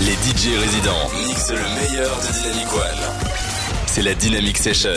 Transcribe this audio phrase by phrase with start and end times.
[0.00, 3.32] Les DJ résidents mixent le meilleur de Dynamic One.
[3.86, 4.90] C'est la Dynamic Session.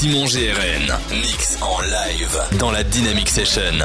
[0.00, 3.84] Simon GRN, mix en live dans la Dynamic Session.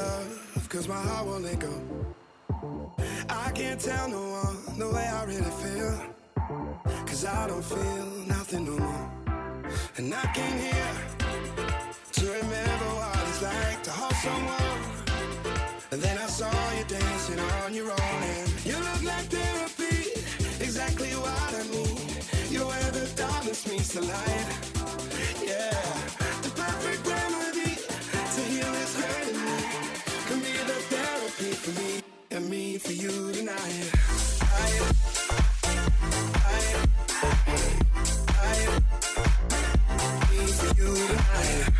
[0.00, 1.74] love, cause my heart won't let go.
[3.28, 5.94] I can't tell no one the way I really feel,
[7.08, 9.08] cause I don't feel nothing no more.
[9.98, 10.94] And I came here
[12.16, 14.80] to remember what it's like to hold someone.
[15.92, 19.96] And then I saw you dancing on your own, and you look like therapy,
[20.66, 22.10] exactly what I need.
[22.52, 24.79] You're where the darkness meets the light.
[32.48, 33.90] me for you tonight.
[34.40, 34.80] I,
[36.44, 37.34] I, I,
[38.28, 38.78] I,
[40.30, 41.79] me for you tonight.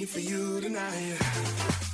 [0.00, 1.89] need for you tonight.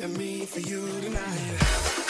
[0.00, 2.05] and me for you tonight.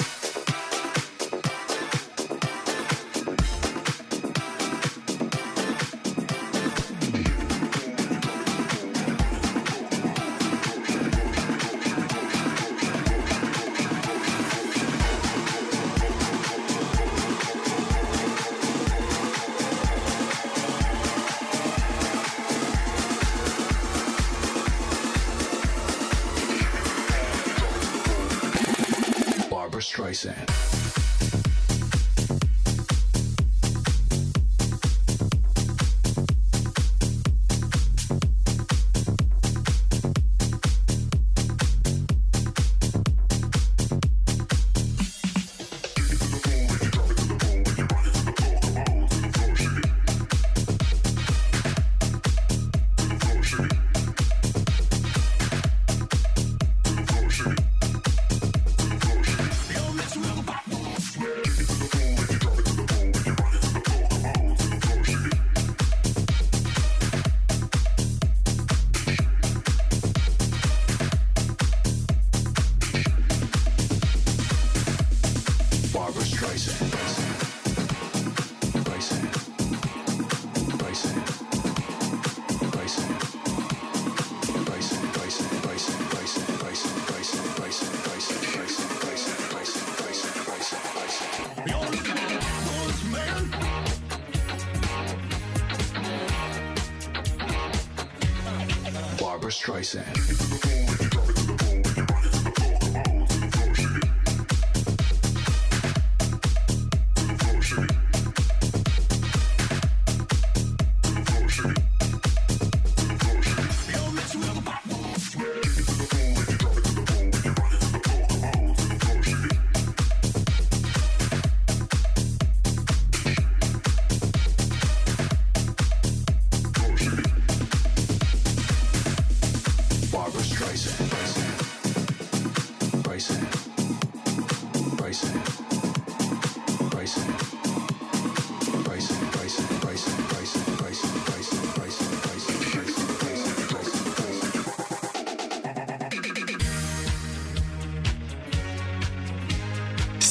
[99.51, 101.16] Streisand.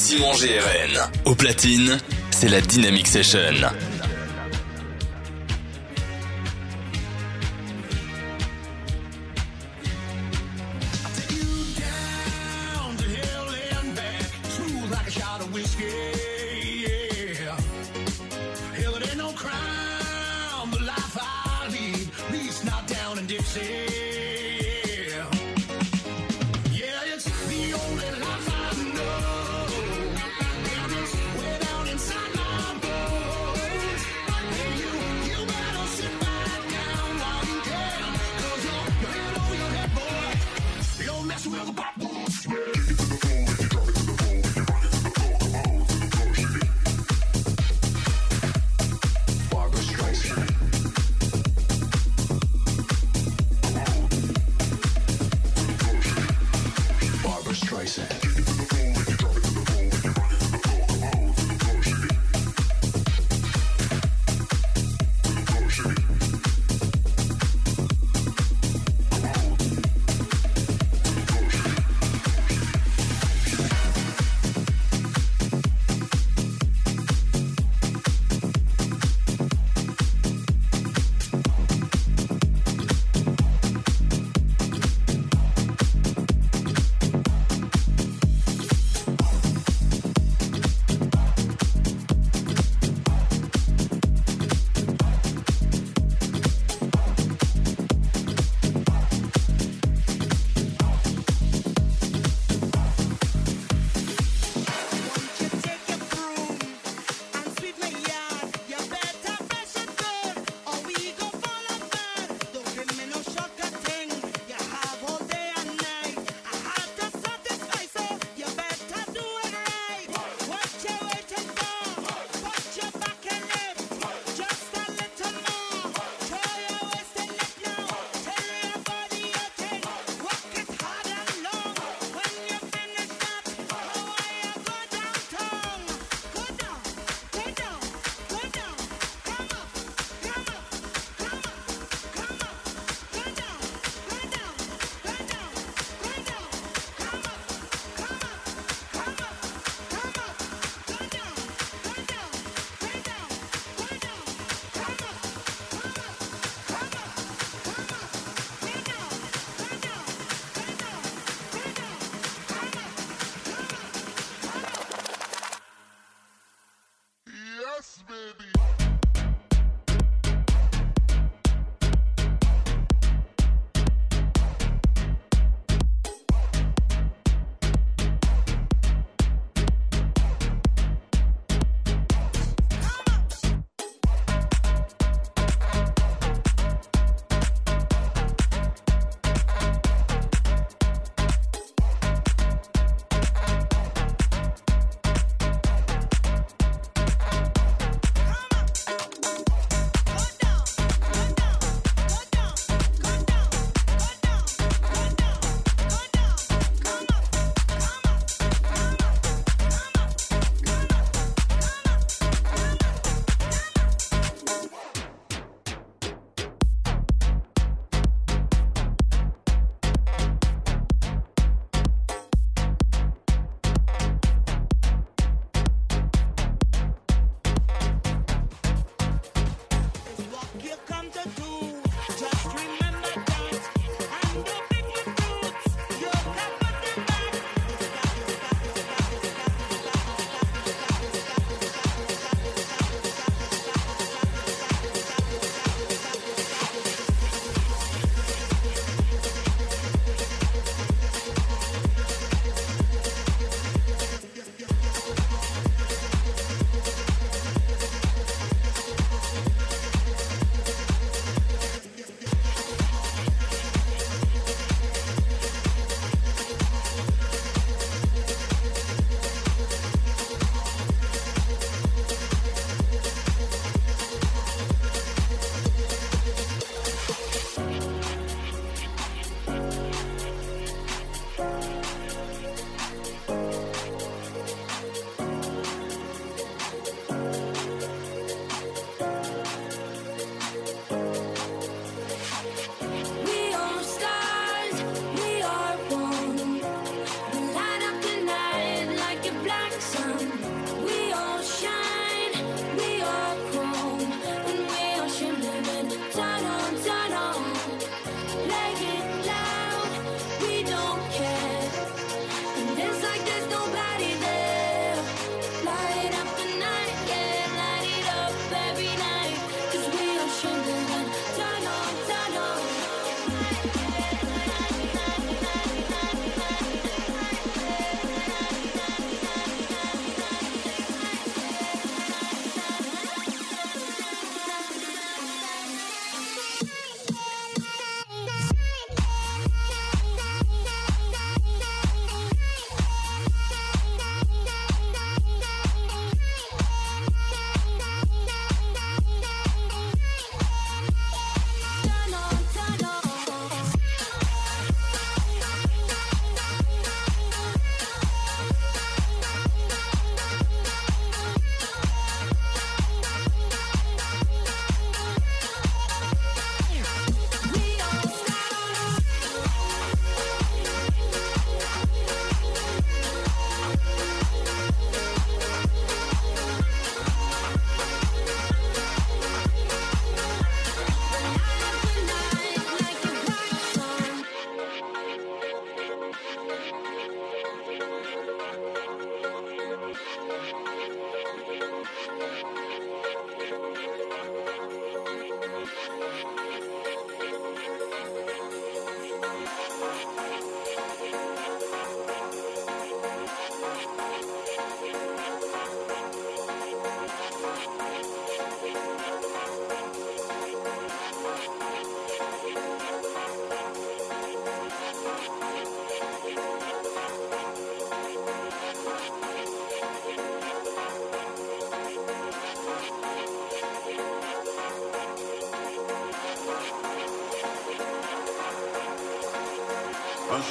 [0.06, 1.10] Simon GRN.
[1.24, 1.98] Au platine,
[2.30, 3.40] c'est la Dynamic Session.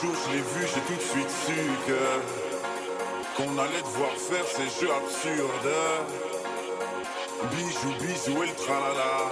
[0.01, 1.53] Je l'ai vu, j'ai tout de suite su
[1.87, 1.99] que
[3.35, 5.75] qu'on allait devoir faire ces jeux absurdes.
[7.51, 9.29] Bijou, bisou et le tralala.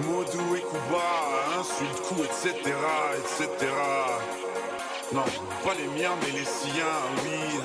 [0.00, 2.74] Modou et Kuba, insulte, coup, etc.,
[3.16, 3.72] etc.
[5.12, 5.24] Non,
[5.64, 7.60] pas les miens, mais les siens, oui.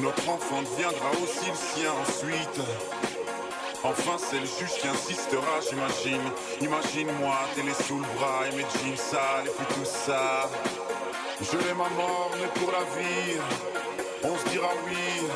[0.00, 2.60] Notre enfant deviendra aussi le sien ensuite.
[3.84, 6.30] Enfin, c'est le juge qui insistera, j'imagine.
[6.60, 10.50] Imagine-moi, télé sous le bras et mes jeans sales et puis tout ça.
[11.40, 13.38] Je l'aime à mort, mais pour la vie,
[14.24, 15.28] on se dira oui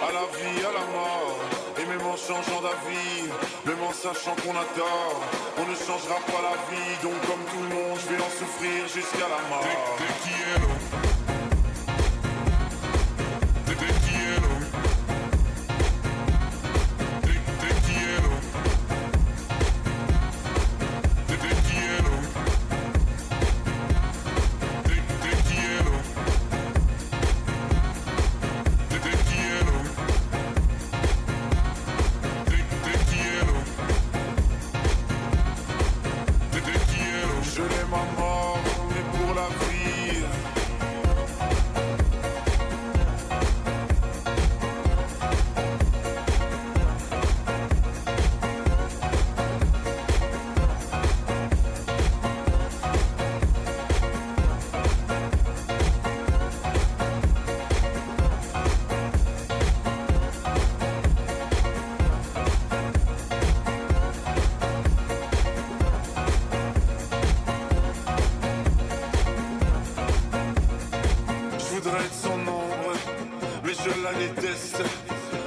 [0.00, 1.36] à la vie, à la mort.
[1.80, 3.28] Et même en changeant d'avis,
[3.66, 5.20] même en sachant qu'on a tort,
[5.58, 6.94] on ne changera pas la vie.
[7.02, 11.07] Donc, comme tout le monde, je vais en souffrir jusqu'à la mort.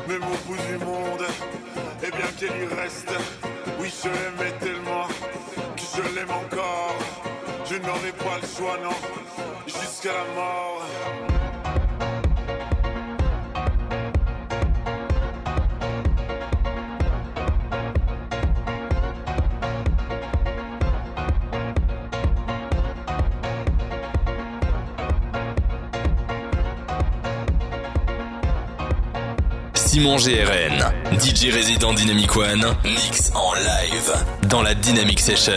[0.08, 1.26] Même au bout du monde,
[2.04, 3.12] et bien qu'elle y reste.
[3.80, 6.96] Oui, je l'aimais tellement que je l'aime encore.
[7.70, 8.96] Je n'aurai pas le choix, non,
[9.66, 10.86] jusqu'à la mort.
[30.02, 35.52] Simon GRN, DJ résident Dynamic One, mix en live dans la Dynamic Session.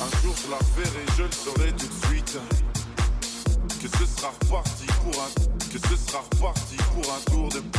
[0.00, 1.95] Un jour je la verrai, je le saurai tout
[4.06, 7.75] ce sera reparti pour un, que ce sera reparti pour un tour de.